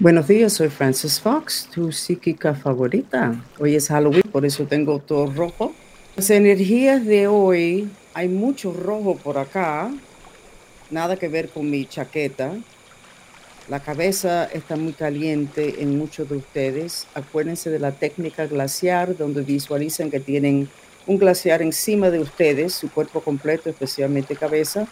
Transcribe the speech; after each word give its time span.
Buenos 0.00 0.28
días, 0.28 0.54
soy 0.54 0.70
Frances 0.70 1.20
Fox, 1.20 1.68
tu 1.74 1.92
psíquica 1.92 2.54
favorita. 2.54 3.34
Hoy 3.58 3.74
es 3.74 3.88
Halloween, 3.88 4.22
por 4.32 4.46
eso 4.46 4.64
tengo 4.64 4.98
todo 4.98 5.26
rojo. 5.26 5.74
Las 6.16 6.30
energías 6.30 7.04
de 7.04 7.26
hoy, 7.26 7.86
hay 8.14 8.28
mucho 8.28 8.72
rojo 8.72 9.18
por 9.18 9.36
acá, 9.36 9.90
nada 10.90 11.16
que 11.16 11.28
ver 11.28 11.50
con 11.50 11.68
mi 11.68 11.84
chaqueta. 11.84 12.54
La 13.68 13.80
cabeza 13.80 14.46
está 14.46 14.74
muy 14.76 14.94
caliente 14.94 15.82
en 15.82 15.98
muchos 15.98 16.30
de 16.30 16.38
ustedes. 16.38 17.06
Acuérdense 17.12 17.68
de 17.68 17.78
la 17.78 17.92
técnica 17.92 18.46
glaciar, 18.46 19.18
donde 19.18 19.42
visualizan 19.42 20.10
que 20.10 20.20
tienen 20.20 20.70
un 21.06 21.18
glaciar 21.18 21.60
encima 21.60 22.08
de 22.08 22.20
ustedes, 22.20 22.72
su 22.72 22.90
cuerpo 22.90 23.20
completo, 23.20 23.68
especialmente 23.68 24.34
cabeza, 24.34 24.86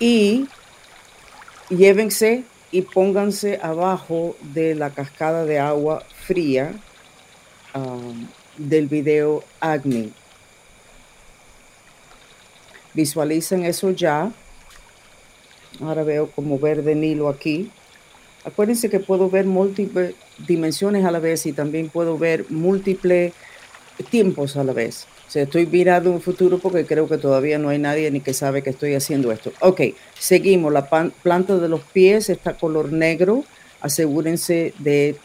y 0.00 0.48
llévense 1.68 2.42
y 2.72 2.82
pónganse 2.82 3.58
abajo 3.62 4.36
de 4.54 4.74
la 4.74 4.90
cascada 4.90 5.44
de 5.44 5.58
agua 5.58 6.04
fría 6.26 6.72
um, 7.74 8.26
del 8.56 8.86
video 8.86 9.42
Agni. 9.60 10.12
Visualicen 12.94 13.64
eso 13.64 13.90
ya. 13.90 14.30
Ahora 15.80 16.02
veo 16.02 16.30
como 16.30 16.58
verde 16.58 16.94
Nilo 16.94 17.28
aquí. 17.28 17.70
Acuérdense 18.44 18.88
que 18.88 19.00
puedo 19.00 19.28
ver 19.28 19.46
múltiples 19.46 20.14
dimensiones 20.46 21.04
a 21.04 21.10
la 21.10 21.18
vez 21.18 21.46
y 21.46 21.52
también 21.52 21.88
puedo 21.88 22.18
ver 22.18 22.46
múltiples 22.50 23.32
tiempos 24.10 24.56
a 24.56 24.64
la 24.64 24.72
vez. 24.72 25.06
Estoy 25.32 25.66
mirando 25.66 26.10
un 26.10 26.20
futuro 26.20 26.58
porque 26.58 26.84
creo 26.84 27.08
que 27.08 27.16
todavía 27.16 27.58
no 27.58 27.68
hay 27.68 27.78
nadie 27.78 28.10
ni 28.10 28.20
que 28.20 28.34
sabe 28.34 28.62
que 28.62 28.70
estoy 28.70 28.94
haciendo 28.94 29.30
esto. 29.30 29.52
Ok, 29.60 29.82
seguimos. 30.18 30.72
La 30.72 30.88
planta 30.88 31.56
de 31.56 31.68
los 31.68 31.82
pies 31.82 32.28
está 32.30 32.54
color 32.54 32.92
negro. 32.92 33.44
Asegúrense 33.80 34.74
de 34.78 35.16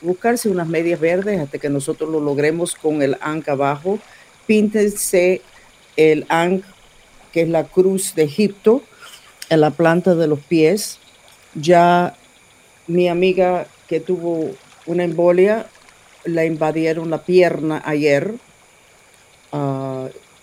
buscarse 0.00 0.48
unas 0.48 0.66
medias 0.66 0.98
verdes 0.98 1.40
hasta 1.40 1.58
que 1.58 1.70
nosotros 1.70 2.10
lo 2.10 2.20
logremos 2.20 2.74
con 2.74 3.02
el 3.02 3.16
anca 3.20 3.52
abajo. 3.52 4.00
Píntense 4.46 5.42
el 5.96 6.26
ankh, 6.28 6.64
que 7.32 7.42
es 7.42 7.48
la 7.48 7.64
cruz 7.64 8.14
de 8.16 8.24
Egipto, 8.24 8.82
en 9.48 9.60
la 9.60 9.70
planta 9.70 10.16
de 10.16 10.26
los 10.26 10.40
pies. 10.40 10.98
Ya 11.54 12.16
mi 12.88 13.08
amiga 13.08 13.68
que 13.86 14.00
tuvo 14.00 14.50
una 14.86 15.04
embolia, 15.04 15.66
la 16.24 16.44
invadieron 16.44 17.10
la 17.10 17.22
pierna 17.22 17.80
ayer 17.84 18.34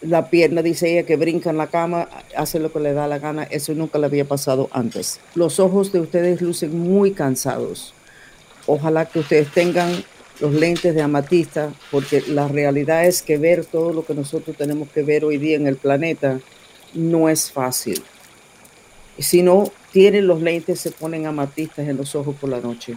la 0.03 0.29
pierna, 0.29 0.61
dice 0.61 0.91
ella, 0.91 1.05
que 1.05 1.15
brinca 1.15 1.49
en 1.49 1.57
la 1.57 1.67
cama, 1.67 2.07
hace 2.35 2.59
lo 2.59 2.71
que 2.71 2.79
le 2.79 2.93
da 2.93 3.07
la 3.07 3.19
gana. 3.19 3.43
Eso 3.43 3.73
nunca 3.73 3.99
le 3.99 4.05
había 4.05 4.25
pasado 4.25 4.69
antes. 4.71 5.19
Los 5.35 5.59
ojos 5.59 5.91
de 5.91 5.99
ustedes 5.99 6.41
lucen 6.41 6.77
muy 6.77 7.11
cansados. 7.11 7.93
Ojalá 8.65 9.05
que 9.05 9.19
ustedes 9.19 9.51
tengan 9.51 10.03
los 10.39 10.53
lentes 10.53 10.95
de 10.95 11.01
amatista, 11.01 11.73
porque 11.91 12.23
la 12.27 12.47
realidad 12.47 13.05
es 13.05 13.21
que 13.21 13.37
ver 13.37 13.65
todo 13.65 13.93
lo 13.93 14.05
que 14.05 14.13
nosotros 14.13 14.57
tenemos 14.57 14.89
que 14.89 15.03
ver 15.03 15.25
hoy 15.25 15.37
día 15.37 15.55
en 15.55 15.67
el 15.67 15.77
planeta 15.77 16.39
no 16.93 17.29
es 17.29 17.51
fácil. 17.51 18.03
Si 19.17 19.41
no 19.41 19.71
tienen 19.91 20.27
los 20.27 20.41
lentes, 20.41 20.79
se 20.79 20.91
ponen 20.91 21.27
amatistas 21.27 21.87
en 21.87 21.97
los 21.97 22.15
ojos 22.15 22.35
por 22.35 22.49
la 22.49 22.59
noche. 22.59 22.95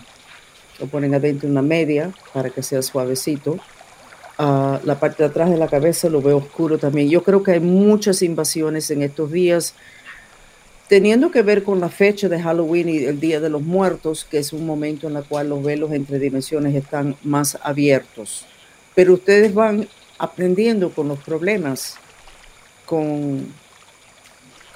Lo 0.80 0.86
ponen 0.86 1.14
adentro 1.14 1.48
una 1.48 1.62
media 1.62 2.12
para 2.32 2.50
que 2.50 2.62
sea 2.62 2.82
suavecito 2.82 3.58
la 4.38 4.96
parte 5.00 5.22
de 5.22 5.28
atrás 5.28 5.50
de 5.50 5.56
la 5.56 5.68
cabeza 5.68 6.08
lo 6.08 6.20
veo 6.20 6.38
oscuro 6.38 6.78
también. 6.78 7.08
Yo 7.08 7.22
creo 7.22 7.42
que 7.42 7.52
hay 7.52 7.60
muchas 7.60 8.22
invasiones 8.22 8.90
en 8.90 9.02
estos 9.02 9.32
días, 9.32 9.74
teniendo 10.88 11.30
que 11.30 11.42
ver 11.42 11.62
con 11.62 11.80
la 11.80 11.88
fecha 11.88 12.28
de 12.28 12.40
Halloween 12.40 12.88
y 12.88 12.98
el 12.98 13.18
Día 13.18 13.40
de 13.40 13.50
los 13.50 13.62
Muertos, 13.62 14.26
que 14.28 14.38
es 14.38 14.52
un 14.52 14.66
momento 14.66 15.08
en 15.08 15.16
el 15.16 15.24
cual 15.24 15.48
los 15.48 15.62
velos 15.62 15.92
entre 15.92 16.18
dimensiones 16.18 16.74
están 16.74 17.16
más 17.22 17.58
abiertos. 17.62 18.44
Pero 18.94 19.14
ustedes 19.14 19.52
van 19.54 19.88
aprendiendo 20.18 20.90
con 20.90 21.08
los 21.08 21.18
problemas, 21.18 21.96
con 22.84 23.46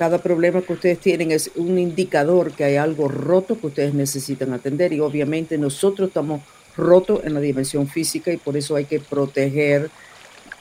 cada 0.00 0.18
problema 0.18 0.62
que 0.62 0.72
ustedes 0.72 0.98
tienen 0.98 1.30
es 1.30 1.50
un 1.56 1.78
indicador 1.78 2.52
que 2.52 2.64
hay 2.64 2.76
algo 2.76 3.06
roto 3.06 3.60
que 3.60 3.66
ustedes 3.66 3.92
necesitan 3.92 4.54
atender 4.54 4.94
y 4.94 5.00
obviamente 5.00 5.58
nosotros 5.58 6.08
estamos 6.08 6.40
roto 6.80 7.22
en 7.24 7.34
la 7.34 7.40
dimensión 7.40 7.86
física 7.86 8.32
y 8.32 8.36
por 8.36 8.56
eso 8.56 8.76
hay 8.76 8.84
que 8.84 9.00
proteger 9.00 9.90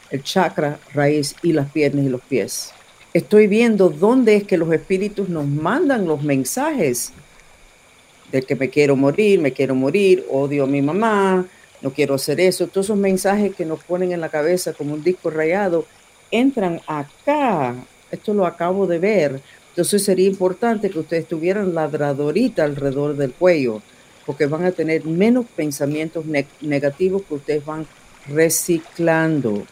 el 0.10 0.24
chakra, 0.24 0.80
raíz 0.94 1.36
y 1.42 1.54
las 1.54 1.72
piernas 1.72 2.06
y 2.06 2.10
los 2.10 2.22
pies. 2.22 2.72
Estoy 3.14 3.48
viendo 3.48 3.90
dónde 3.90 4.36
es 4.36 4.44
que 4.44 4.58
los 4.58 4.72
espíritus 4.72 5.30
nos 5.30 5.48
mandan 5.48 6.06
los 6.06 6.22
mensajes 6.22 7.12
de 8.32 8.44
que 8.44 8.56
me 8.56 8.70
quiero 8.70 8.96
morir, 8.96 9.40
me 9.40 9.52
quiero 9.52 9.74
morir, 9.74 10.26
odio 10.30 10.66
a 10.66 10.68
mi 10.68 10.82
mamá, 10.82 11.46
no 11.82 11.92
quiero 11.92 12.16
hacer 12.16 12.40
eso. 12.40 12.68
Todos 12.68 12.88
esos 12.88 12.98
mensajes 12.98 13.56
que 13.56 13.66
nos 13.66 13.84
ponen 13.84 14.12
en 14.12 14.22
la 14.22 14.30
cabeza 14.30 14.74
como 14.74 14.94
un 14.94 15.04
disco 15.04 15.30
rayado 15.30 15.86
entran 16.30 16.82
acá. 16.86 17.76
Esto 18.12 18.34
lo 18.34 18.46
acabo 18.46 18.86
de 18.86 19.00
ver. 19.00 19.42
Entonces 19.70 20.04
sería 20.04 20.28
importante 20.28 20.90
que 20.90 21.00
ustedes 21.00 21.28
tuvieran 21.28 21.74
ladradorita 21.74 22.64
alrededor 22.64 23.16
del 23.16 23.32
cuello 23.32 23.82
porque 24.26 24.46
van 24.46 24.66
a 24.66 24.72
tener 24.72 25.06
menos 25.06 25.46
pensamientos 25.56 26.26
negativos 26.62 27.24
que 27.24 27.34
ustedes 27.34 27.66
van 27.66 27.88
reciclando. 28.28 29.66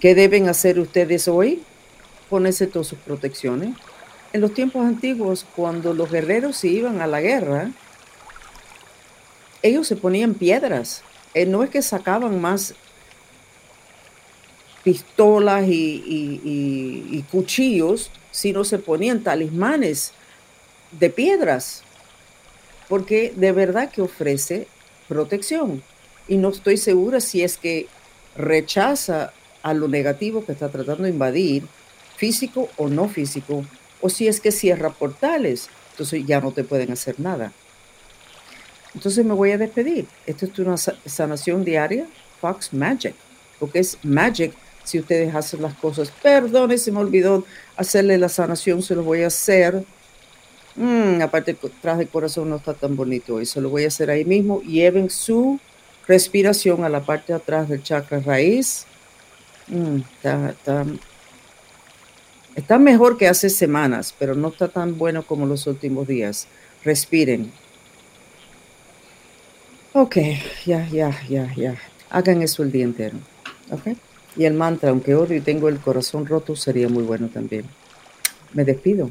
¿Qué 0.00 0.14
deben 0.14 0.48
hacer 0.48 0.78
ustedes 0.78 1.28
hoy? 1.28 1.62
Ponerse 2.30 2.66
todas 2.66 2.88
sus 2.88 2.98
protecciones. 2.98 3.76
En 4.32 4.40
los 4.40 4.54
tiempos 4.54 4.86
antiguos, 4.86 5.46
cuando 5.56 5.94
los 5.94 6.10
guerreros 6.10 6.56
se 6.56 6.68
iban 6.68 7.00
a 7.00 7.06
la 7.06 7.20
guerra, 7.20 7.70
ellos 9.62 9.86
se 9.86 9.96
ponían 9.96 10.34
piedras. 10.34 11.02
Eh, 11.34 11.46
no 11.46 11.62
es 11.62 11.70
que 11.70 11.82
sacaban 11.82 12.40
más 12.40 12.74
pistolas 14.84 15.64
y 15.68 17.24
cuchillos, 17.30 18.10
sino 18.30 18.64
se 18.64 18.78
ponían 18.78 19.22
talismanes 19.22 20.12
de 20.92 21.10
piedras 21.10 21.82
porque 22.88 23.32
de 23.36 23.52
verdad 23.52 23.90
que 23.90 24.02
ofrece 24.02 24.66
protección. 25.08 25.82
Y 26.26 26.36
no 26.36 26.50
estoy 26.50 26.76
segura 26.76 27.20
si 27.20 27.42
es 27.42 27.56
que 27.56 27.86
rechaza 28.36 29.32
a 29.62 29.74
lo 29.74 29.88
negativo 29.88 30.44
que 30.44 30.52
está 30.52 30.68
tratando 30.68 31.04
de 31.04 31.10
invadir, 31.10 31.64
físico 32.16 32.68
o 32.76 32.88
no 32.88 33.08
físico, 33.08 33.64
o 34.00 34.08
si 34.08 34.28
es 34.28 34.40
que 34.40 34.52
cierra 34.52 34.90
portales, 34.90 35.68
entonces 35.92 36.24
ya 36.26 36.40
no 36.40 36.52
te 36.52 36.64
pueden 36.64 36.92
hacer 36.92 37.18
nada. 37.18 37.52
Entonces 38.94 39.24
me 39.24 39.34
voy 39.34 39.52
a 39.52 39.58
despedir. 39.58 40.06
Esto 40.26 40.46
es 40.46 40.58
una 40.58 40.76
sanación 40.76 41.64
diaria, 41.64 42.06
Fox 42.40 42.72
Magic, 42.72 43.14
porque 43.58 43.80
es 43.80 43.98
magic 44.02 44.52
si 44.84 44.98
ustedes 44.98 45.34
hacen 45.34 45.62
las 45.62 45.74
cosas. 45.74 46.10
Perdone, 46.22 46.78
se 46.78 46.92
me 46.92 47.00
olvidó 47.00 47.44
hacerle 47.76 48.16
la 48.18 48.28
sanación, 48.28 48.82
se 48.82 48.94
lo 48.94 49.02
voy 49.02 49.22
a 49.22 49.26
hacer 49.26 49.84
Mm, 50.78 51.22
aparte, 51.22 51.56
tras 51.82 51.98
del 51.98 52.08
corazón 52.08 52.50
no 52.50 52.56
está 52.56 52.72
tan 52.72 52.94
bonito. 52.94 53.40
Eso 53.40 53.60
lo 53.60 53.68
voy 53.68 53.84
a 53.84 53.88
hacer 53.88 54.10
ahí 54.10 54.24
mismo. 54.24 54.62
Lleven 54.62 55.10
su 55.10 55.58
respiración 56.06 56.84
a 56.84 56.88
la 56.88 57.00
parte 57.00 57.32
de 57.32 57.38
atrás 57.38 57.68
del 57.68 57.82
chakra 57.82 58.20
raíz. 58.20 58.86
Mm, 59.66 59.98
está, 62.56 62.78
mejor 62.78 63.18
que 63.18 63.26
hace 63.26 63.50
semanas, 63.50 64.14
pero 64.16 64.36
no 64.36 64.48
está 64.48 64.68
tan 64.68 64.96
bueno 64.96 65.24
como 65.24 65.46
los 65.46 65.66
últimos 65.66 66.06
días. 66.06 66.46
Respiren. 66.84 67.50
Ok, 69.94 70.16
ya, 70.64 70.88
ya, 70.88 71.10
ya, 71.28 71.52
ya. 71.56 71.76
Hagan 72.08 72.42
eso 72.42 72.62
el 72.62 72.70
día 72.70 72.84
entero. 72.84 73.18
Ok. 73.70 73.96
Y 74.36 74.44
el 74.44 74.54
mantra, 74.54 74.90
aunque 74.90 75.16
odio 75.16 75.36
y 75.36 75.40
tengo 75.40 75.68
el 75.68 75.80
corazón 75.80 76.24
roto, 76.24 76.54
sería 76.54 76.88
muy 76.88 77.02
bueno 77.02 77.28
también. 77.28 77.64
Me 78.54 78.64
despido. 78.64 79.10